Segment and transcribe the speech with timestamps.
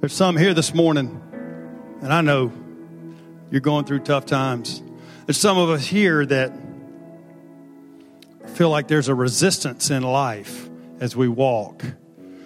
[0.00, 1.20] There's some here this morning,
[2.00, 2.50] and I know
[3.50, 4.82] you're going through tough times.
[5.26, 6.54] There's some of us here that
[8.54, 10.70] feel like there's a resistance in life
[11.00, 11.84] as we walk.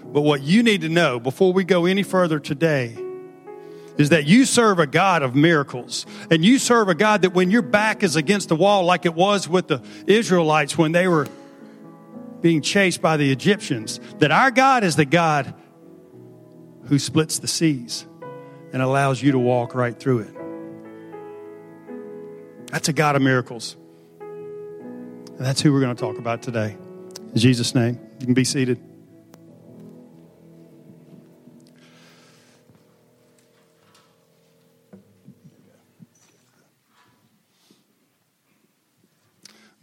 [0.05, 2.99] But what you need to know before we go any further today
[3.99, 6.07] is that you serve a God of miracles.
[6.33, 9.15] And you serve a God that when your back is against the wall, like it
[9.15, 11.29] was with the Israelites when they were
[12.41, 15.55] being chased by the Egyptians, that our God is the God
[16.87, 18.07] who splits the seas
[18.73, 20.35] and allows you to walk right through it.
[22.67, 23.77] That's a God of miracles.
[24.21, 26.77] And that's who we're going to talk about today.
[27.33, 28.81] In Jesus' name, you can be seated.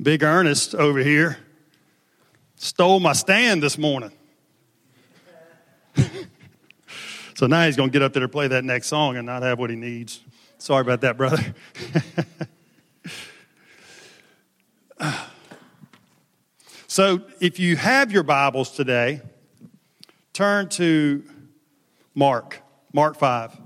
[0.01, 1.37] Big Ernest over here
[2.55, 4.11] stole my stand this morning.
[7.41, 9.41] So now he's going to get up there to play that next song and not
[9.41, 10.21] have what he needs.
[10.59, 11.55] Sorry about that, brother.
[16.87, 19.21] so if you have your Bibles today,
[20.33, 21.23] turn to
[22.13, 22.61] Mark,
[22.93, 23.59] Mark 5.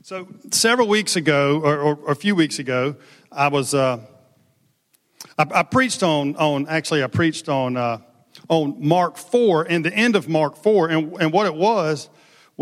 [0.00, 2.96] So several weeks ago, or, or a few weeks ago,
[3.30, 3.74] I was.
[3.74, 3.98] Uh,
[5.36, 7.98] I, preached on, on, actually, I preached on, uh,
[8.48, 10.88] on Mark 4 and the end of Mark 4.
[10.88, 12.08] And, and what it was,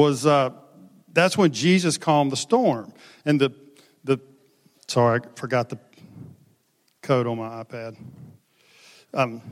[0.00, 0.50] was uh,
[1.12, 2.92] that's when Jesus calmed the storm.
[3.24, 3.52] And the,
[4.04, 4.18] the,
[4.88, 5.78] sorry, I forgot the
[7.02, 7.96] code on my iPad.
[9.12, 9.42] Um,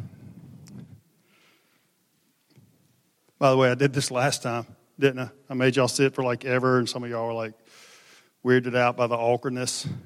[3.39, 4.67] by the way, I did this last time,
[4.99, 5.31] didn't I?
[5.51, 7.55] I made y'all sit for like ever, and some of y'all were like
[8.45, 9.87] weirded out by the awkwardness.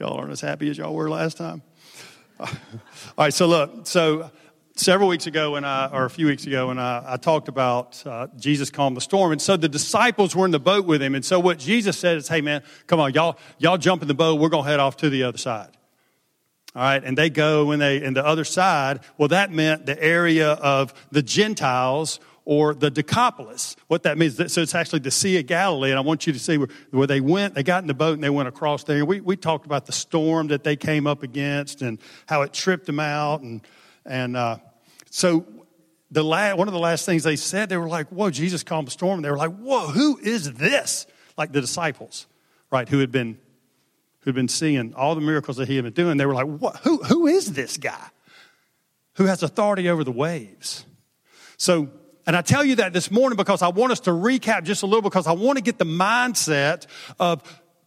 [0.00, 1.62] Y'all aren't as happy as y'all were last time.
[2.40, 2.48] All
[3.16, 4.30] right, so look, so
[4.76, 8.04] several weeks ago when I, or a few weeks ago when I, I talked about
[8.06, 9.32] uh, Jesus calmed the storm.
[9.32, 11.14] And so the disciples were in the boat with him.
[11.14, 14.14] And so what Jesus said is, hey man, come on, y'all, y'all jump in the
[14.14, 14.40] boat.
[14.40, 15.70] We're going to head off to the other side.
[16.74, 17.02] All right.
[17.04, 19.00] And they go when they, in the other side.
[19.16, 23.76] Well, that meant the area of the Gentiles or the Decapolis.
[23.86, 26.38] What that means, so it's actually the Sea of Galilee, and I want you to
[26.38, 27.54] see where, where they went.
[27.54, 29.04] They got in the boat and they went across there.
[29.04, 32.86] We, we talked about the storm that they came up against and how it tripped
[32.86, 33.40] them out.
[33.40, 33.62] And,
[34.04, 34.58] and uh,
[35.10, 35.46] so
[36.10, 38.86] the last, one of the last things they said, they were like, whoa, Jesus calmed
[38.86, 39.22] the storm.
[39.22, 41.06] They were like, whoa, who is this?
[41.36, 42.26] Like the disciples,
[42.70, 43.38] right, who had been,
[44.20, 46.16] who had been seeing all the miracles that he had been doing.
[46.16, 48.06] They were like, what, who, who is this guy
[49.14, 50.86] who has authority over the waves?
[51.56, 51.90] So
[52.26, 54.86] and I tell you that this morning because I want us to recap just a
[54.86, 56.86] little because I want to get the mindset
[57.20, 57.42] of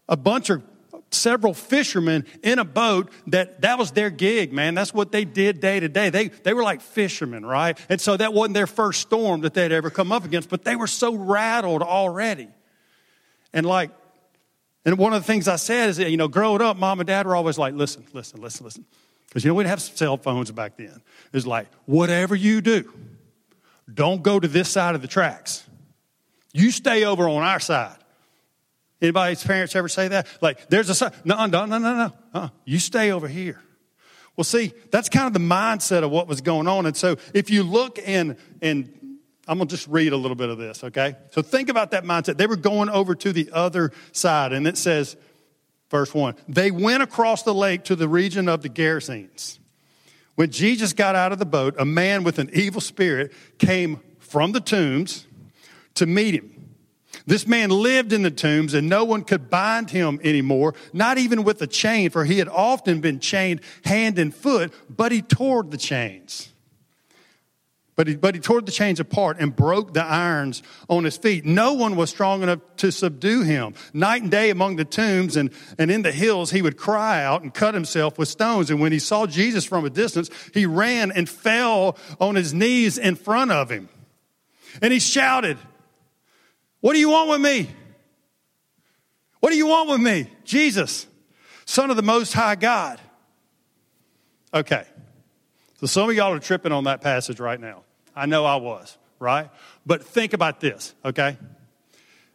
[0.07, 0.63] a bunch of
[1.12, 4.75] several fishermen in a boat that that was their gig, man.
[4.75, 6.09] That's what they did day to day.
[6.09, 7.78] They, they were like fishermen, right?
[7.90, 10.75] And so that wasn't their first storm that they'd ever come up against, but they
[10.75, 12.50] were so rattled already.
[13.53, 13.91] And like,
[14.85, 17.07] and one of the things I said is that, you know, growing up, mom and
[17.07, 18.85] dad were always like, listen, listen, listen, listen.
[19.28, 21.01] Because, you know, we didn't have cell phones back then.
[21.34, 22.91] It's like, whatever you do,
[23.94, 25.67] don't go to this side of the tracks.
[26.53, 27.97] You stay over on our side.
[29.02, 30.28] Anybody's parents ever say that?
[30.41, 31.13] Like, there's a side.
[31.24, 32.13] No, no, no, no, no.
[32.34, 33.62] Uh, you stay over here.
[34.35, 36.85] Well, see, that's kind of the mindset of what was going on.
[36.85, 40.50] And so if you look in, in I'm going to just read a little bit
[40.50, 41.16] of this, okay?
[41.31, 42.38] So think about that mindset.
[42.38, 45.16] They were going over to the other side, and it says,
[45.90, 49.59] verse 1 they went across the lake to the region of the Gerasenes.
[50.35, 54.52] When Jesus got out of the boat, a man with an evil spirit came from
[54.52, 55.25] the tombs
[55.96, 56.56] to meet him.
[57.25, 61.44] This man lived in the tombs and no one could bind him anymore, not even
[61.44, 65.63] with a chain, for he had often been chained hand and foot, but he tore
[65.63, 66.50] the chains.
[67.97, 71.45] But he, but he tore the chains apart and broke the irons on his feet.
[71.45, 73.73] No one was strong enough to subdue him.
[73.91, 75.49] Night and day among the tombs and,
[75.79, 78.69] and in the hills, he would cry out and cut himself with stones.
[78.69, 82.99] And when he saw Jesus from a distance, he ran and fell on his knees
[82.99, 83.90] in front of him.
[84.79, 85.58] And he shouted,
[86.87, 87.69] What do you want with me?
[89.41, 90.31] What do you want with me?
[90.45, 91.05] Jesus,
[91.66, 93.01] Son of the Most High God.
[94.53, 94.85] Okay.
[95.81, 97.84] So some of y'all are tripping on that passage right now.
[98.16, 99.49] I know I was, right?
[99.85, 101.35] But think about this, okay?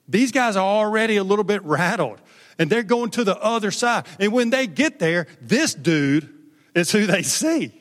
[0.06, 2.20] These guys are already a little bit rattled
[2.58, 4.04] and they're going to the other side.
[4.20, 6.28] And when they get there, this dude
[6.74, 7.72] is who they see.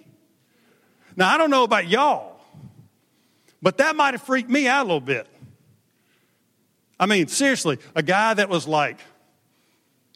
[1.18, 2.40] Now, I don't know about y'all,
[3.62, 5.28] but that might have freaked me out a little bit.
[7.02, 9.00] I mean, seriously, a guy that was like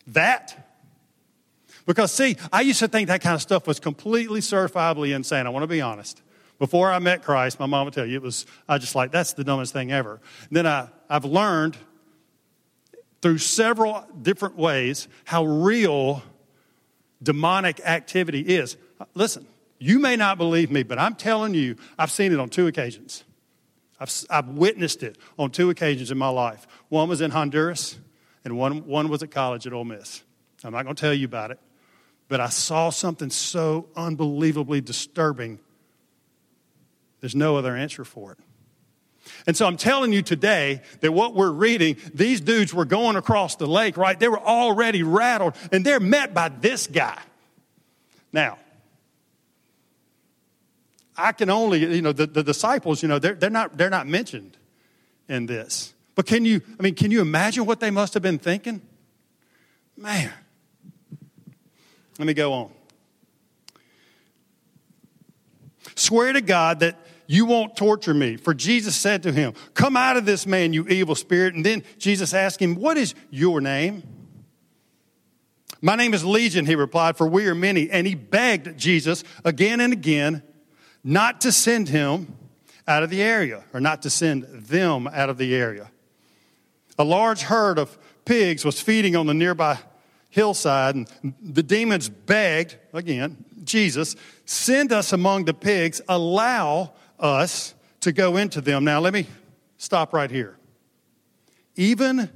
[0.08, 0.62] that.
[1.88, 5.48] Because, see, I used to think that kind of stuff was completely certifiably insane.
[5.48, 6.22] I want to be honest.
[6.60, 9.34] Before I met Christ, my mom would tell you, it was, I just like, that's
[9.34, 10.22] the dumbest thing ever.
[10.48, 11.76] And then I, I've learned
[13.22, 16.22] through several different ways how real
[17.22, 18.78] demonic activity is.
[19.16, 19.48] Listen,
[19.80, 23.24] you may not believe me, but I'm telling you, I've seen it on two occasions.
[24.00, 26.68] I've, I've witnessed it on two occasions in my life.
[26.90, 27.98] One was in Honduras,
[28.44, 30.24] and one, one was at college at Ole Miss.
[30.64, 31.60] I'm not going to tell you about it,
[32.28, 35.60] but I saw something so unbelievably disturbing.
[37.22, 38.38] There's no other answer for it.
[39.48, 43.56] And so I'm telling you today that what we're reading, these dudes were going across
[43.56, 44.20] the lake, right?
[44.20, 47.20] They were already rattled, and they're met by this guy.
[48.32, 48.58] Now,
[51.18, 54.08] I can only, you know, the, the disciples, you know, they're, they're, not, they're not
[54.08, 54.58] mentioned
[55.30, 55.94] in this.
[56.16, 58.82] But can you, I mean, can you imagine what they must have been thinking?
[59.98, 60.32] Man.
[62.18, 62.72] Let me go on.
[65.96, 66.98] Swear to God that
[67.28, 68.38] you won't torture me.
[68.38, 71.56] For Jesus said to him, Come out of this man, you evil spirit.
[71.56, 74.04] And then Jesus asked him, What is your name?
[75.82, 77.90] My name is Legion, he replied, for we are many.
[77.90, 80.42] And he begged Jesus again and again
[81.06, 82.36] not to send him
[82.88, 85.90] out of the area, or not to send them out of the area.
[86.98, 89.78] A large herd of pigs was feeding on the nearby
[90.31, 91.07] hillside, and
[91.42, 94.16] the demons begged, again, Jesus,
[94.46, 98.84] send us among the pigs, allow us to go into them.
[98.84, 99.28] Now, let me
[99.78, 100.58] stop right here.
[101.75, 102.30] Even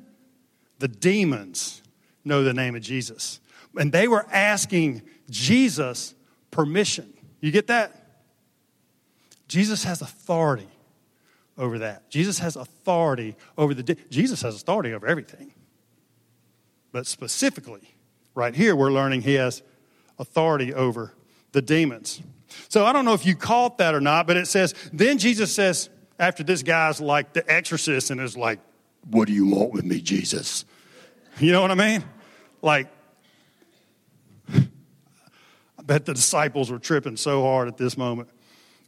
[0.77, 1.81] the demons
[2.23, 3.39] know the name of Jesus.
[3.77, 6.13] And they were asking Jesus
[6.51, 7.13] permission.
[7.41, 7.98] You get that?
[9.49, 10.69] Jesus has authority
[11.57, 12.09] over that.
[12.09, 13.97] Jesus has authority over the.
[14.09, 15.53] Jesus has authority over everything.
[16.93, 17.95] But specifically,
[18.33, 19.61] right here, we're learning he has
[20.17, 21.13] authority over
[21.51, 22.21] the demons.
[22.69, 25.53] So I don't know if you caught that or not, but it says, then Jesus
[25.53, 28.59] says, after this guy's like the exorcist and is like,
[29.09, 30.65] What do you want with me, Jesus?
[31.39, 32.03] You know what I mean?
[32.61, 32.87] Like,
[34.53, 38.29] I bet the disciples were tripping so hard at this moment.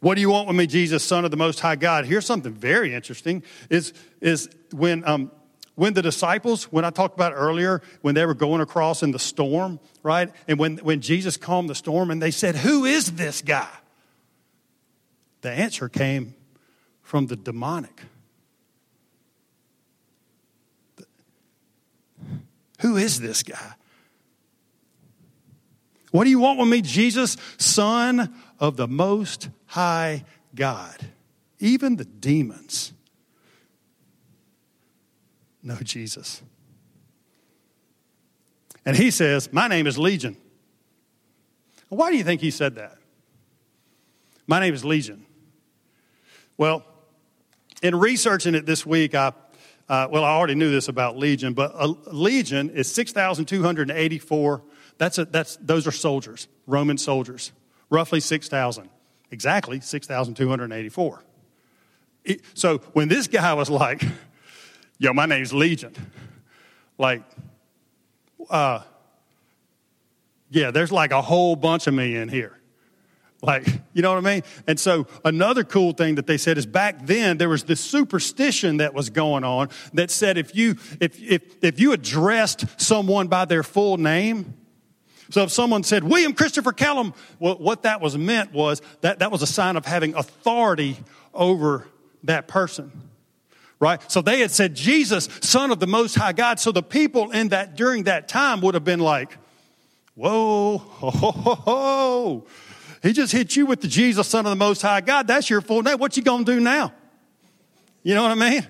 [0.02, 2.06] What do you want with me, Jesus, Son of the Most High God?
[2.06, 5.32] Here's something very interesting: is is when um,
[5.76, 9.20] when the disciples, when I talked about earlier, when they were going across in the
[9.20, 10.30] storm, right?
[10.48, 13.70] And when, when Jesus calmed the storm and they said, Who is this guy?
[15.42, 16.36] The answer came
[17.02, 18.02] from the demonic.
[22.82, 23.74] Who is this guy?
[26.12, 30.24] What do you want with me, Jesus, Son of the Most High
[30.56, 30.96] God?
[31.60, 32.94] Even the demons
[35.62, 36.42] know Jesus.
[38.86, 40.38] And he says, My name is Legion.
[41.90, 42.98] Why do you think he said that?
[44.48, 45.26] My name is Legion.
[46.58, 46.86] Well,
[47.84, 49.34] in researching it this week, I,
[49.90, 54.64] uh, well, I already knew this about Legion, but a Legion is 6,284.
[54.98, 57.52] That's, a, that's those are soldiers, Roman soldiers,
[57.92, 58.90] roughly 6,000,
[59.30, 61.24] exactly 6,284.
[62.56, 64.04] So when this guy was like,
[64.98, 65.94] yo, my name's Legion.
[66.98, 67.24] Like,
[68.50, 68.82] uh,
[70.50, 72.58] yeah, there's like a whole bunch of me in here.
[73.44, 74.44] Like, you know what I mean?
[74.68, 78.78] And so another cool thing that they said is back then there was this superstition
[78.78, 83.46] that was going on that said if you if if if you addressed someone by
[83.46, 84.54] their full name,
[85.32, 89.32] so if someone said William Christopher Kellum, well, what that was meant was that that
[89.32, 90.98] was a sign of having authority
[91.34, 91.88] over
[92.24, 92.92] that person
[93.82, 94.00] right?
[94.12, 96.60] So they had said, Jesus, Son of the Most High God.
[96.60, 99.36] So the people in that, during that time would have been like,
[100.14, 102.48] whoa, ho, ho, ho, ho.
[103.02, 105.26] He just hit you with the Jesus, Son of the Most High God.
[105.26, 105.98] That's your full name.
[105.98, 106.94] What you gonna do now?
[108.04, 108.68] You know what I mean?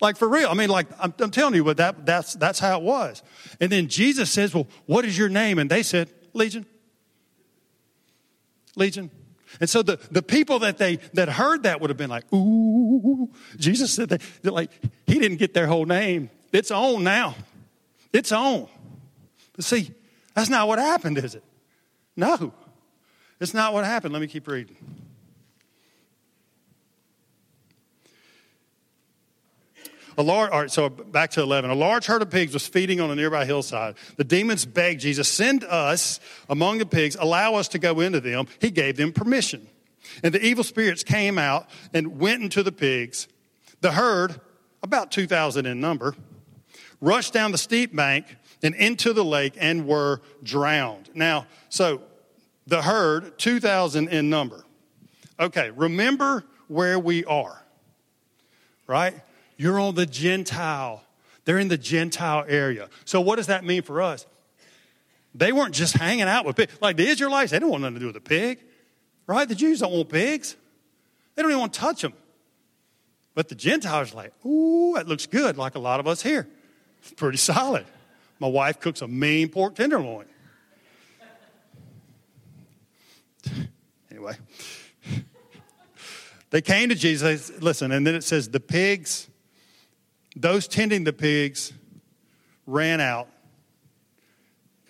[0.00, 0.48] Like for real.
[0.48, 3.22] I mean, like I'm, I'm telling you, but that, that's, that's how it was.
[3.60, 5.58] And then Jesus says, well, what is your name?
[5.58, 6.64] And they said, Legion.
[8.76, 9.10] Legion.
[9.60, 13.30] And so the, the people that they that heard that would have been like, ooh,
[13.56, 14.70] Jesus said that like
[15.06, 16.30] he didn't get their whole name.
[16.52, 17.34] It's on now.
[18.12, 18.68] It's on.
[19.54, 19.90] But see,
[20.34, 21.44] that's not what happened, is it?
[22.16, 22.54] No.
[23.40, 24.12] It's not what happened.
[24.12, 24.76] Let me keep reading.
[30.20, 31.70] A large, all right, so back to 11.
[31.70, 33.94] A large herd of pigs was feeding on a nearby hillside.
[34.18, 38.46] The demons begged Jesus, send us among the pigs, allow us to go into them.
[38.60, 39.66] He gave them permission.
[40.22, 43.28] And the evil spirits came out and went into the pigs.
[43.80, 44.38] The herd,
[44.82, 46.14] about 2,000 in number,
[47.00, 48.26] rushed down the steep bank
[48.62, 51.08] and into the lake and were drowned.
[51.14, 52.02] Now, so
[52.66, 54.66] the herd, 2,000 in number.
[55.40, 57.64] Okay, remember where we are,
[58.86, 59.14] right?
[59.60, 61.02] You're on the Gentile.
[61.44, 62.88] They're in the Gentile area.
[63.04, 64.24] So, what does that mean for us?
[65.34, 66.72] They weren't just hanging out with pigs.
[66.80, 68.60] Like the Israelites, they didn't want nothing to do with a pig,
[69.26, 69.46] right?
[69.46, 70.56] The Jews don't want pigs.
[71.34, 72.14] They don't even want to touch them.
[73.34, 76.48] But the Gentiles are like, ooh, that looks good, like a lot of us here.
[77.02, 77.84] It's pretty solid.
[78.38, 80.24] My wife cooks a mean pork tenderloin.
[84.10, 84.38] anyway,
[86.48, 87.52] they came to Jesus.
[87.60, 89.26] Listen, and then it says the pigs,
[90.36, 91.72] those tending the pigs,
[92.66, 93.28] ran out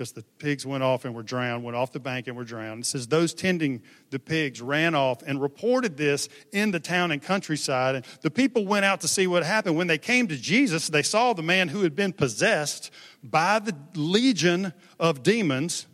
[0.01, 2.85] because the pigs went off and were drowned, went off the bank and were drowned.
[2.85, 7.23] It says those tending the pigs ran off and reported this in the town and
[7.23, 7.97] countryside.
[7.97, 9.77] And the people went out to see what happened.
[9.77, 12.91] When they came to Jesus, they saw the man who had been possessed
[13.23, 15.87] by the legion of demons,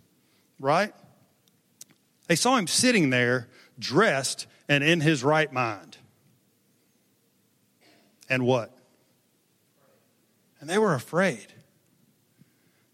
[0.61, 0.93] right?
[2.29, 5.97] They saw him sitting there, dressed and in his right mind.
[8.29, 8.76] And what?
[10.67, 11.47] And they were afraid.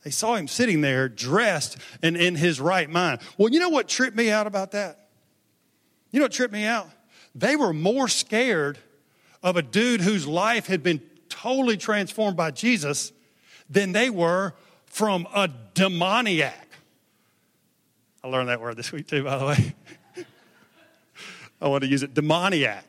[0.05, 3.21] They saw him sitting there dressed and in his right mind.
[3.39, 5.09] Well, you know what tripped me out about that?
[6.11, 6.91] You know what tripped me out?
[7.35, 8.77] They were more scared
[9.43, 11.01] of a dude whose life had been
[11.31, 13.11] totally transformed by Jesus
[13.71, 14.53] than they were
[14.85, 16.69] from a demoniac.
[18.23, 19.75] I learned that word this week too, by the way.
[21.63, 22.85] I want to use it demoniac.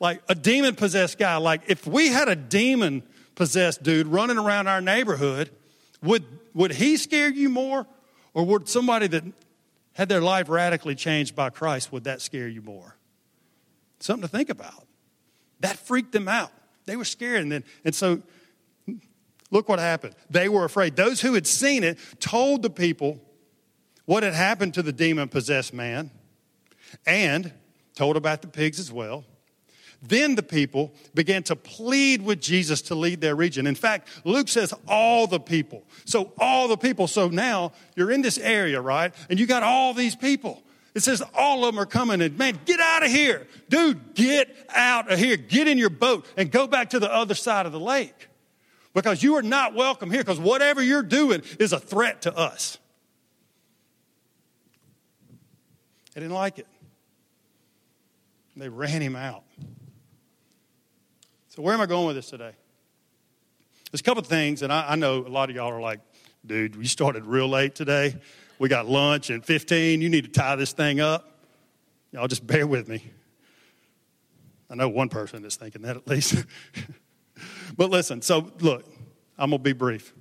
[0.00, 1.36] Like a demon possessed guy.
[1.36, 3.02] Like if we had a demon
[3.38, 5.48] possessed dude running around our neighborhood,
[6.02, 7.86] would, would he scare you more?
[8.34, 9.24] Or would somebody that
[9.94, 12.96] had their life radically changed by Christ, would that scare you more?
[14.00, 14.86] Something to think about.
[15.60, 16.50] That freaked them out.
[16.84, 17.42] They were scared.
[17.42, 18.22] And then, and so
[19.52, 20.14] look what happened.
[20.28, 20.96] They were afraid.
[20.96, 23.20] Those who had seen it told the people
[24.04, 26.10] what had happened to the demon possessed man
[27.06, 27.52] and
[27.94, 29.24] told about the pigs as well.
[30.00, 33.66] Then the people began to plead with Jesus to lead their region.
[33.66, 35.82] In fact, Luke says all the people.
[36.04, 37.08] So, all the people.
[37.08, 39.12] So now you're in this area, right?
[39.28, 40.62] And you got all these people.
[40.94, 43.46] It says all of them are coming and, man, get out of here.
[43.68, 45.36] Dude, get out of here.
[45.36, 48.28] Get in your boat and go back to the other side of the lake.
[48.94, 52.78] Because you are not welcome here, because whatever you're doing is a threat to us.
[56.14, 56.66] They didn't like it.
[58.56, 59.44] They ran him out.
[61.58, 62.52] So, where am I going with this today?
[63.90, 65.98] There's a couple of things, and I, I know a lot of y'all are like,
[66.46, 68.14] dude, we started real late today.
[68.60, 70.00] We got lunch in 15.
[70.00, 71.42] You need to tie this thing up.
[72.12, 73.02] Y'all just bear with me.
[74.70, 76.44] I know one person that's thinking that at least.
[77.76, 78.84] but listen, so look,
[79.36, 80.14] I'm going to be brief.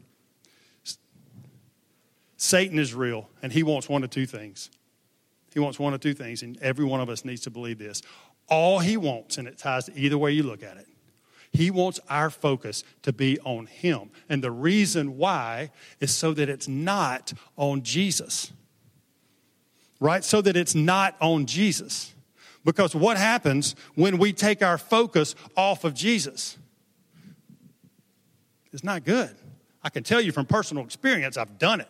[2.38, 4.72] Satan is real, and he wants one of two things.
[5.54, 8.02] He wants one of two things, and every one of us needs to believe this.
[8.50, 10.88] All he wants, and it ties to either way you look at it,
[11.52, 14.12] he wants our focus to be on Him.
[14.30, 18.52] And the reason why is so that it's not on Jesus.
[20.00, 20.24] Right?
[20.24, 22.14] So that it's not on Jesus.
[22.64, 26.58] Because what happens when we take our focus off of Jesus?
[28.74, 29.36] It's not good.
[29.84, 31.90] I can tell you from personal experience, I've done it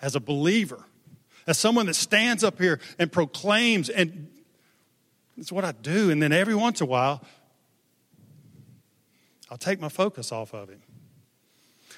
[0.00, 0.84] as a believer,
[1.46, 4.28] as someone that stands up here and proclaims, and
[5.36, 6.10] it's what I do.
[6.10, 7.22] And then every once in a while,
[9.50, 10.82] I'll take my focus off of him.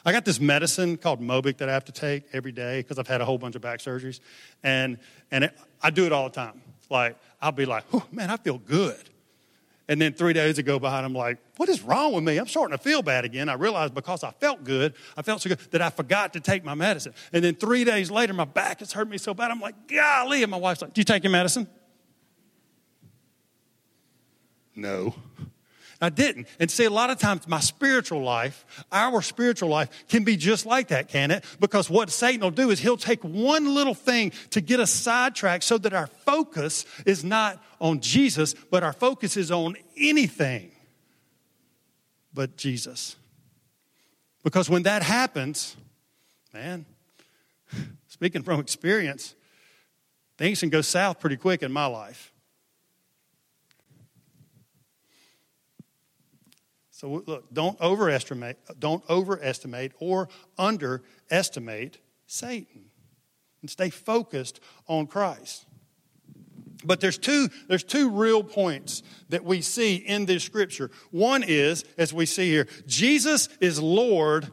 [0.04, 3.08] I got this medicine called Mobic that I have to take every day because I've
[3.08, 4.20] had a whole bunch of back surgeries.
[4.62, 4.98] And,
[5.30, 6.62] and it, I do it all the time.
[6.88, 9.10] Like, I'll be like, oh, man, I feel good.
[9.88, 12.38] And then three days ago behind, I'm like, what is wrong with me?
[12.38, 13.48] I'm starting to feel bad again.
[13.48, 16.64] I realized because I felt good, I felt so good that I forgot to take
[16.64, 17.12] my medicine.
[17.32, 19.50] And then three days later, my back has hurt me so bad.
[19.50, 20.44] I'm like, golly.
[20.44, 21.66] And my wife's like, do you take your medicine?
[24.76, 25.12] No.
[26.00, 26.48] I didn't.
[26.58, 30.64] And see, a lot of times my spiritual life, our spiritual life, can be just
[30.64, 31.44] like that, can it?
[31.60, 35.62] Because what Satan will do is he'll take one little thing to get us sidetracked
[35.62, 40.70] so that our focus is not on Jesus, but our focus is on anything
[42.32, 43.16] but Jesus.
[44.42, 45.76] Because when that happens,
[46.54, 46.86] man,
[48.08, 49.34] speaking from experience,
[50.38, 52.29] things can go south pretty quick in my life.
[57.00, 60.28] So look, don't overestimate, don't overestimate or
[60.58, 62.90] underestimate Satan.
[63.62, 65.64] And stay focused on Christ.
[66.84, 70.90] But there's two, there's two real points that we see in this scripture.
[71.10, 74.52] One is, as we see here, Jesus is Lord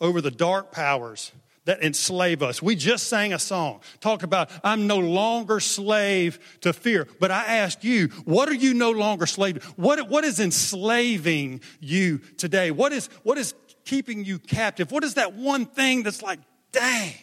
[0.00, 1.30] over the dark powers
[1.66, 2.62] that enslave us.
[2.62, 7.06] We just sang a song, talk about, I'm no longer slave to fear.
[7.20, 9.68] But I ask you, what are you no longer slave to?
[9.72, 12.70] What, what is enslaving you today?
[12.70, 13.54] What is, what is
[13.84, 14.90] keeping you captive?
[14.90, 16.38] What is that one thing that's like,
[16.72, 17.14] dang,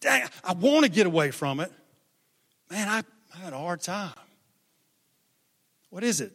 [0.00, 1.72] dang, I want to get away from it.
[2.70, 3.02] Man, I,
[3.34, 4.12] I had a hard time.
[5.90, 6.32] What is it?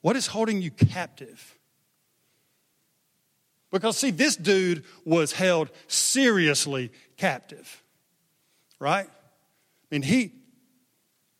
[0.00, 1.58] What is holding you captive?
[3.72, 7.82] Because, see, this dude was held seriously captive,
[8.78, 9.06] right?
[9.06, 10.32] I mean, he,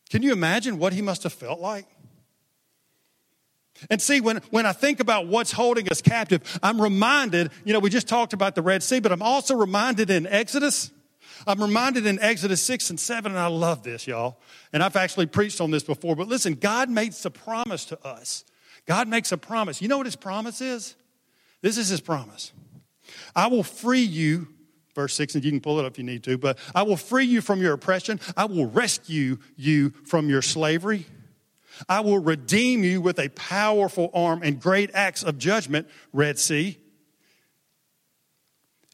[0.09, 1.85] can you imagine what he must have felt like?
[3.89, 7.79] And see, when, when I think about what's holding us captive, I'm reminded, you know,
[7.79, 10.89] we just talked about the Red Sea, but I'm also reminded in Exodus.
[11.45, 14.39] I'm reminded in Exodus 6 and 7, and I love this, y'all.
[14.71, 18.43] And I've actually preached on this before, but listen, God makes a promise to us.
[18.87, 19.81] God makes a promise.
[19.81, 20.95] You know what his promise is?
[21.63, 22.51] This is his promise.
[23.35, 24.49] I will free you,
[24.93, 26.97] verse 6, and you can pull it up if you need to, but I will
[26.97, 28.19] free you from your oppression.
[28.37, 31.05] I will rescue you from your slavery.
[31.87, 36.77] I will redeem you with a powerful arm and great acts of judgment, Red Sea.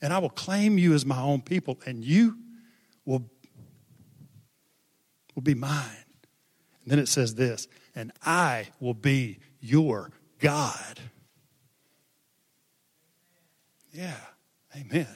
[0.01, 2.37] And I will claim you as my own people, and you
[3.03, 3.25] will,
[5.33, 6.05] will be mine.
[6.83, 10.99] And then it says this, and I will be your God.
[13.91, 14.15] Yeah,
[14.75, 15.07] amen.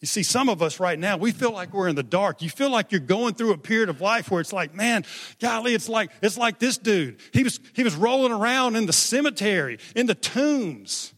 [0.00, 2.40] You see, some of us right now, we feel like we're in the dark.
[2.40, 5.04] You feel like you're going through a period of life where it's like, man,
[5.40, 7.18] golly, it's like, it's like this dude.
[7.32, 11.12] He was, he was rolling around in the cemetery, in the tombs.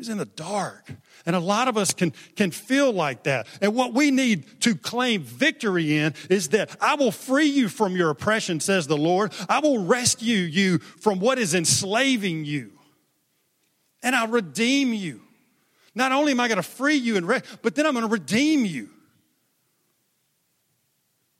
[0.00, 0.90] He was in the dark.
[1.26, 3.46] And a lot of us can, can feel like that.
[3.60, 7.94] And what we need to claim victory in is that I will free you from
[7.94, 9.34] your oppression, says the Lord.
[9.46, 12.72] I will rescue you from what is enslaving you.
[14.02, 15.20] And I'll redeem you.
[15.94, 18.10] Not only am I going to free you and re- but then I'm going to
[18.10, 18.88] redeem you.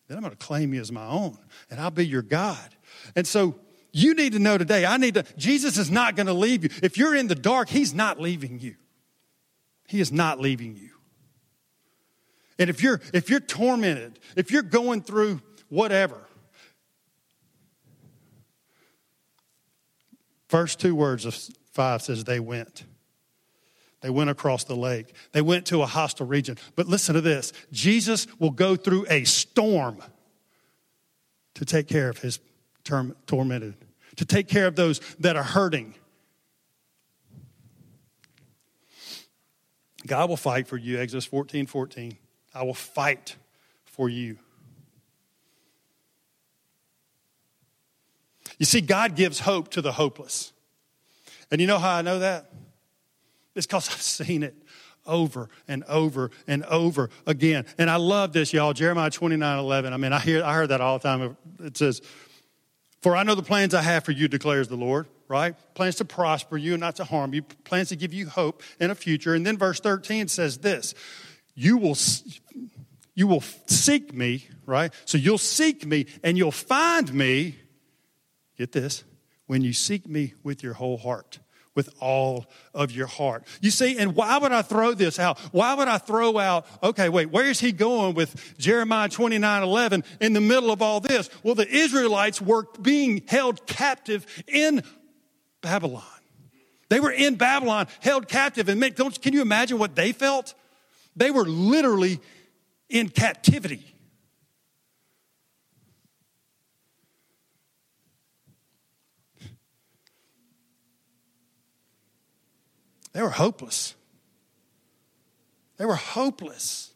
[0.07, 1.39] Then I'm going to claim you as my own,
[1.71, 2.69] and I'll be your God.
[3.17, 3.55] And so
[3.93, 6.71] you need to know today, I need to, Jesus is not going to leave you.
[6.83, 8.77] If you're in the dark, He's not leaving you.
[9.89, 10.91] He is not leaving you.
[12.61, 16.29] And if you're if you're tormented, if you're going through whatever,
[20.47, 21.35] first two words of
[21.73, 22.85] five says they went.
[24.03, 25.15] They went across the lake.
[25.33, 26.57] They went to a hostile region.
[26.77, 30.03] But listen to this Jesus will go through a storm
[31.55, 32.39] to take care of his
[33.27, 33.75] tormented,
[34.17, 35.95] to take care of those that are hurting,
[40.07, 42.17] God will fight for you, Exodus 14 14.
[42.55, 43.37] I will fight
[43.85, 44.39] for you.
[48.59, 50.53] You see, God gives hope to the hopeless.
[51.51, 52.51] And you know how I know that?
[53.55, 54.55] It's because I've seen it
[55.07, 57.65] over and over and over again.
[57.79, 58.73] And I love this, y'all.
[58.73, 59.93] Jeremiah 29 11.
[59.93, 61.37] I mean, I, hear, I heard that all the time.
[61.61, 62.03] It says,
[63.01, 65.55] For I know the plans I have for you, declares the Lord right?
[65.75, 68.91] Plans to prosper you and not to harm you, plans to give you hope in
[68.91, 69.33] a future.
[69.33, 70.93] And then verse 13 says this
[71.55, 71.97] You will.
[73.15, 74.95] You will seek me, right?
[75.05, 77.57] So you'll seek me and you'll find me.
[78.57, 79.05] Get this
[79.47, 81.39] when you seek me with your whole heart
[81.81, 83.43] with all of your heart.
[83.63, 85.39] You see, and why would I throw this out?
[85.51, 90.35] Why would I throw out, okay, wait, where's he going with Jeremiah 29 11 in
[90.35, 91.31] the middle of all this?
[91.43, 94.83] Well, the Israelites were being held captive in
[95.63, 96.03] Babylon.
[96.91, 98.69] They were in Babylon, held captive.
[98.69, 100.53] And can you imagine what they felt?
[101.17, 102.21] They were literally
[102.91, 103.87] in captivity.
[113.13, 113.95] They were hopeless.
[115.77, 116.93] They were hopeless.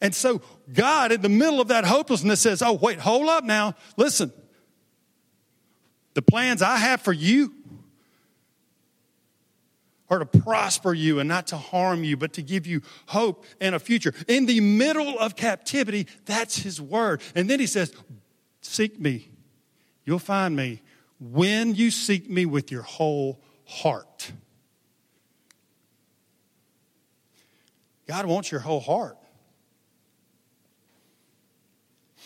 [0.00, 0.42] And so
[0.72, 3.74] God, in the middle of that hopelessness, says, Oh, wait, hold up now.
[3.96, 4.32] Listen,
[6.14, 7.54] the plans I have for you
[10.10, 13.74] are to prosper you and not to harm you, but to give you hope and
[13.74, 14.12] a future.
[14.28, 17.22] In the middle of captivity, that's his word.
[17.34, 17.94] And then he says,
[18.60, 19.28] Seek me.
[20.04, 20.82] You'll find me
[21.18, 23.40] when you seek me with your whole
[23.72, 24.30] heart.
[28.06, 29.16] God wants your whole heart.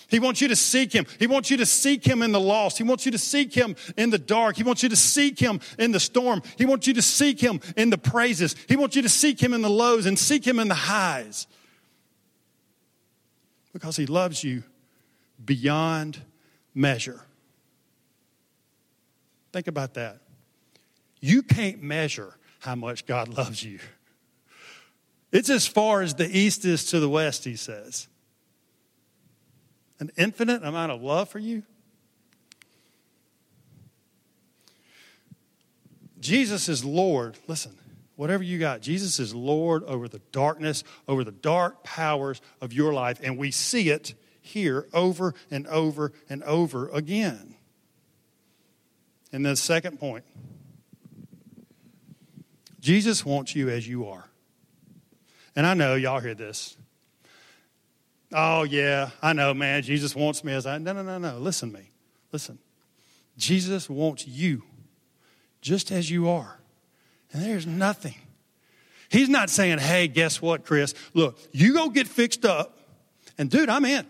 [0.08, 1.04] He wants you to seek Him.
[1.18, 2.78] He wants you to seek Him in the lost.
[2.78, 4.56] He wants you to seek Him in the dark.
[4.56, 6.42] He wants you to seek Him in the storm.
[6.56, 8.54] He wants you to seek Him in the praises.
[8.68, 11.46] He wants you to seek Him in the lows and seek Him in the highs.
[13.72, 14.62] Because He loves you
[15.44, 16.20] beyond
[16.74, 17.20] measure.
[19.52, 20.20] Think about that.
[21.20, 23.78] You can't measure how much God loves you.
[25.32, 28.08] It's as far as the east is to the west, he says.
[29.98, 31.62] An infinite amount of love for you.
[36.20, 37.38] Jesus is Lord.
[37.46, 37.76] Listen,
[38.16, 42.92] whatever you got, Jesus is Lord over the darkness, over the dark powers of your
[42.92, 43.20] life.
[43.22, 47.54] And we see it here over and over and over again.
[49.32, 50.24] And the second point
[52.86, 54.28] Jesus wants you as you are.
[55.56, 56.76] And I know y'all hear this.
[58.32, 59.82] Oh, yeah, I know, man.
[59.82, 60.78] Jesus wants me as I.
[60.78, 61.38] No, no, no, no.
[61.38, 61.90] Listen to me.
[62.30, 62.60] Listen.
[63.36, 64.62] Jesus wants you
[65.60, 66.60] just as you are.
[67.32, 68.14] And there's nothing.
[69.08, 70.94] He's not saying, hey, guess what, Chris?
[71.12, 72.78] Look, you go get fixed up,
[73.36, 74.06] and dude, I'm in.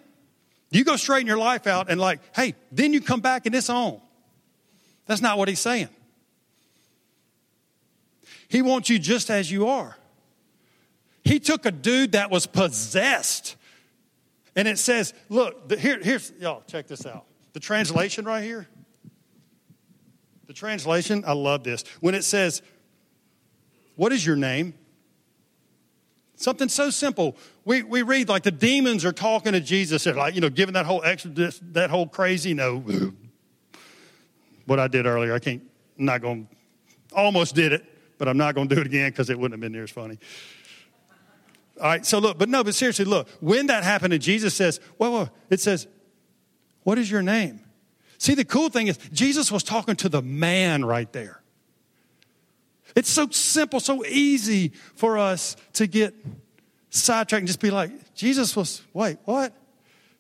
[0.70, 3.70] You go straighten your life out, and like, hey, then you come back and it's
[3.70, 4.02] on.
[5.06, 5.88] That's not what he's saying.
[8.48, 9.96] He wants you just as you are.
[11.24, 13.56] He took a dude that was possessed.
[14.54, 17.24] And it says, look, the, here, here's, y'all, check this out.
[17.52, 18.68] The translation right here.
[20.46, 21.84] The translation, I love this.
[22.00, 22.62] When it says,
[23.96, 24.74] What is your name?
[26.36, 27.36] Something so simple.
[27.64, 30.04] We, we read like the demons are talking to Jesus.
[30.04, 32.84] They're like, you know, giving that whole that whole crazy, you know,
[34.66, 35.34] what I did earlier.
[35.34, 35.62] I can't,
[35.98, 37.84] I'm not going, to, almost did it,
[38.18, 39.90] but I'm not going to do it again because it wouldn't have been near as
[39.90, 40.18] funny.
[41.80, 44.80] All right, so look, but no, but seriously, look, when that happened and Jesus says,
[44.98, 45.86] well, well, it says,
[46.84, 47.60] what is your name?
[48.18, 51.42] See, the cool thing is, Jesus was talking to the man right there.
[52.94, 56.14] It's so simple, so easy for us to get
[56.88, 59.52] sidetracked and just be like, Jesus was, wait, what?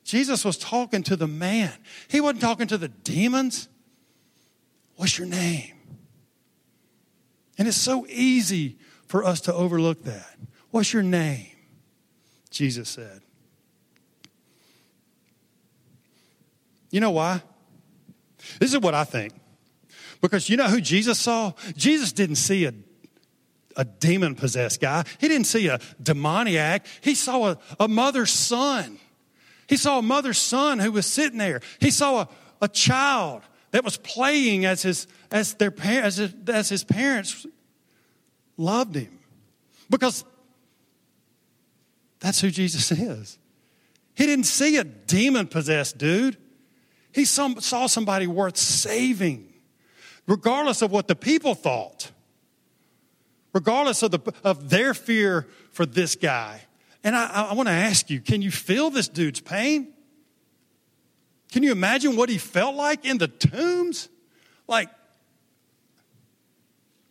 [0.04, 1.72] Jesus was talking to the man.
[2.08, 3.68] He wasn't talking to the demons.
[4.96, 5.72] What's your name?
[7.58, 10.36] And it's so easy for us to overlook that.
[10.70, 11.46] What's your name?
[12.50, 13.22] Jesus said.
[16.90, 17.42] You know why?
[18.58, 19.34] This is what I think.
[20.20, 21.52] Because you know who Jesus saw?
[21.76, 22.72] Jesus didn't see a,
[23.76, 26.86] a demon possessed guy, he didn't see a demoniac.
[27.00, 28.98] He saw a, a mother's son.
[29.68, 31.60] He saw a mother's son who was sitting there.
[31.80, 32.28] He saw a,
[32.62, 33.42] a child
[33.72, 37.46] that was playing as his, as their, his, as his parents
[38.56, 39.18] loved him.
[39.90, 40.24] Because
[42.20, 43.38] that's who Jesus is.
[44.14, 46.38] He didn't see a demon possessed dude.
[47.12, 49.52] He saw somebody worth saving,
[50.26, 52.10] regardless of what the people thought,
[53.52, 56.62] regardless of, the, of their fear for this guy.
[57.04, 59.92] And I, I want to ask you can you feel this dude's pain?
[61.52, 64.08] Can you imagine what he felt like in the tombs?
[64.66, 64.90] Like,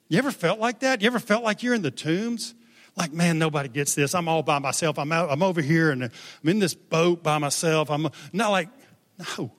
[0.07, 1.01] you ever felt like that?
[1.01, 2.53] You ever felt like you're in the tombs?
[2.95, 4.15] Like, man, nobody gets this.
[4.15, 4.97] I'm all by myself.
[4.97, 7.89] I'm out, I'm over here and I'm in this boat by myself.
[7.91, 8.69] I'm not like,
[9.37, 9.51] no.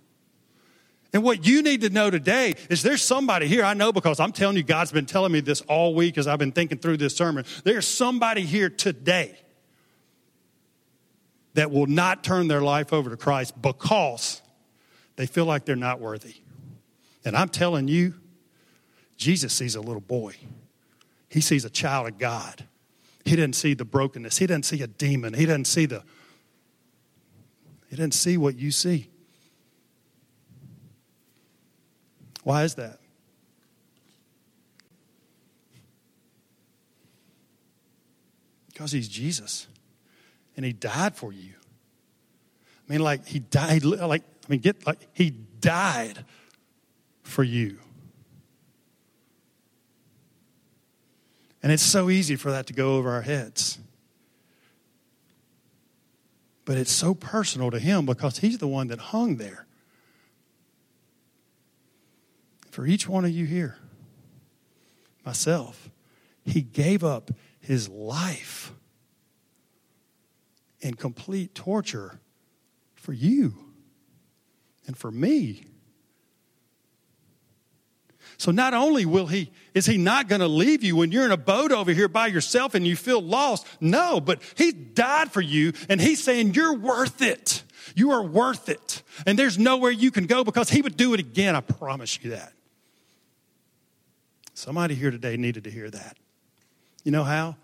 [1.13, 4.33] And what you need to know today is there's somebody here, I know because I'm
[4.33, 7.17] telling you, God's been telling me this all week as I've been thinking through this
[7.17, 7.45] sermon.
[7.65, 9.39] There's somebody here today
[11.55, 14.43] that will not turn their life over to Christ because
[15.17, 16.35] they feel like they're not worthy.
[17.25, 18.15] And I'm telling you,
[19.17, 20.35] Jesus sees a little boy,
[21.29, 22.65] he sees a child of God.
[23.25, 26.03] He didn't see the brokenness, he didn't see a demon, he didn't see the.
[27.89, 29.09] He didn't see what you see.
[32.43, 32.99] Why is that?
[38.69, 39.67] Because he's Jesus
[40.57, 41.55] and he died for you.
[42.89, 46.25] I mean, like, he died, like, I mean, get, like, he died
[47.23, 47.79] for you.
[51.67, 53.81] And it's so easy for that to go over our heads.
[56.65, 59.67] But it's so personal to him because he's the one that hung there.
[62.71, 63.79] for each one of you here,
[65.25, 65.91] myself,
[66.45, 68.71] he gave up his life
[70.81, 72.21] in complete torture
[72.95, 73.55] for you
[74.87, 75.65] and for me.
[78.39, 81.33] So not only will he is he not going to leave you when you're in
[81.33, 83.67] a boat over here by yourself and you feel lost.
[83.81, 87.63] No, but he died for you and he's saying you're worth it.
[87.95, 89.03] You are worth it.
[89.27, 92.31] And there's nowhere you can go because he would do it again, I promise you
[92.31, 92.53] that.
[94.55, 96.17] Somebody here today needed to hear that.
[97.05, 97.57] You know how?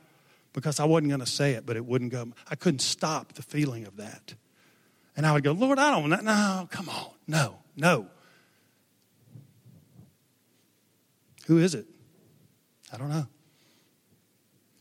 [0.53, 2.29] Because I wasn't going to say it, but it wouldn't go.
[2.51, 4.35] I couldn't stop the feeling of that.
[5.17, 6.11] And I would go, Lord, I don't.
[6.25, 7.11] No, come on.
[7.27, 8.07] No, no.
[11.53, 11.85] Who is it?
[12.91, 13.27] I don't know.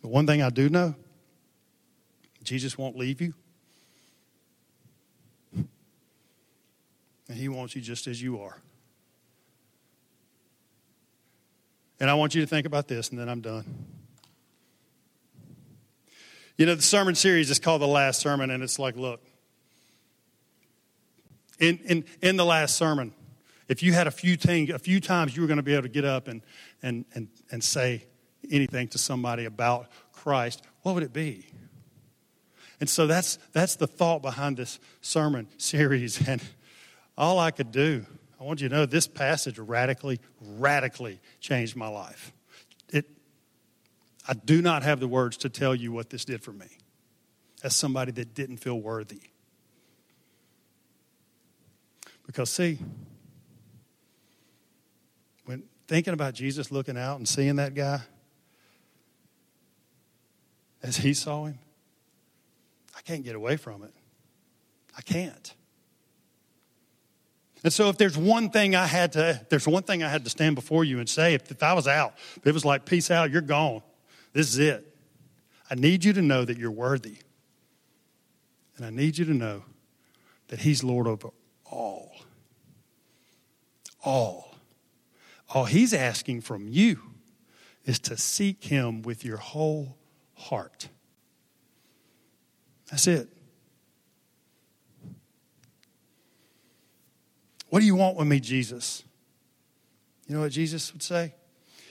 [0.01, 0.95] But one thing I do know
[2.45, 3.33] Jesus won't leave you.
[5.53, 5.67] And
[7.27, 8.55] he wants you just as you are.
[11.99, 13.65] And I want you to think about this, and then I'm done.
[16.57, 19.21] You know, the sermon series is called The Last Sermon, and it's like, look,
[21.59, 23.13] in, in, in the last sermon,
[23.71, 25.83] if you had a few, things, a few times you were going to be able
[25.83, 26.41] to get up and,
[26.83, 28.03] and, and, and say
[28.51, 31.47] anything to somebody about Christ, what would it be?
[32.81, 36.27] And so that's, that's the thought behind this sermon series.
[36.27, 36.43] And
[37.17, 38.05] all I could do,
[38.41, 42.33] I want you to know this passage radically, radically changed my life.
[42.89, 43.05] It,
[44.27, 46.67] I do not have the words to tell you what this did for me
[47.63, 49.21] as somebody that didn't feel worthy.
[52.25, 52.77] Because, see,
[55.91, 57.99] thinking about Jesus looking out and seeing that guy
[60.81, 61.59] as he saw him,
[62.95, 63.93] I can't get away from it.
[64.97, 65.53] I can't.
[67.65, 70.29] And so if there's one thing I had to, there's one thing I had to
[70.29, 73.11] stand before you and say, if, if I was out, if it was like, peace
[73.11, 73.81] out, you're gone.
[74.31, 74.95] This is it.
[75.69, 77.17] I need you to know that you're worthy.
[78.77, 79.65] And I need you to know
[80.47, 81.31] that He's Lord over
[81.65, 82.13] all.
[84.05, 84.50] All.
[85.53, 86.99] All He's asking from you
[87.85, 89.97] is to seek Him with your whole
[90.35, 90.89] heart.
[92.89, 93.29] That's it.
[97.69, 99.03] What do you want with me, Jesus?
[100.27, 101.33] You know what Jesus would say?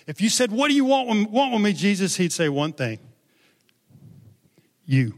[0.07, 2.16] If you said, What do you want, want with me, Jesus?
[2.16, 2.99] He'd say one thing
[4.85, 5.14] You.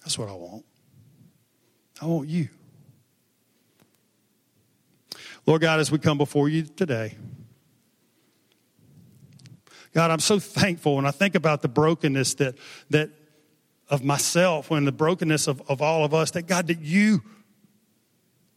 [0.00, 0.64] That's what I want.
[2.00, 2.48] I want you.
[5.46, 7.16] Lord God, as we come before you today,
[9.92, 12.56] God, I'm so thankful when I think about the brokenness that,
[12.90, 13.10] that
[13.88, 17.22] of myself and the brokenness of, of all of us, that God, that you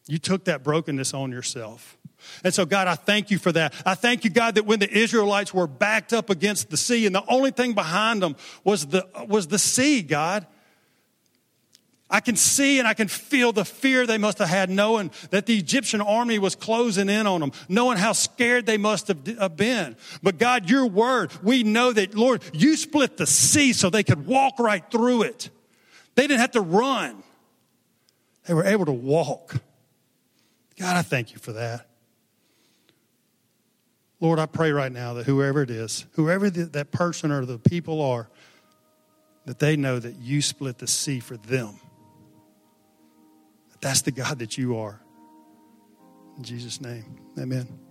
[0.08, 1.97] you took that brokenness on yourself.
[2.43, 3.73] And so, God, I thank you for that.
[3.86, 7.13] I thank you, God, that when the Israelites were backed up against the sea and
[7.13, 10.47] the only thing behind them was the, was the sea, God,
[12.10, 15.46] I can see and I can feel the fear they must have had knowing that
[15.46, 19.98] the Egyptian army was closing in on them, knowing how scared they must have been.
[20.24, 24.26] But God, your word, we know that, Lord, you split the sea so they could
[24.26, 25.50] walk right through it.
[26.15, 27.24] They didn't have to run.
[28.46, 29.56] They were able to walk.
[30.80, 31.89] God, I thank you for that.
[34.22, 38.02] Lord, I pray right now that whoever it is, whoever that person or the people
[38.02, 38.30] are,
[39.46, 41.80] that they know that you split the sea for them.
[43.82, 45.02] That's the God that you are.
[46.38, 47.87] In Jesus' name, amen.